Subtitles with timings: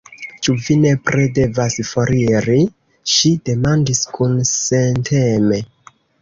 [0.45, 2.55] Ĉu vi nepre devas foriri?
[3.17, 5.63] ŝi demandis kunsenteme.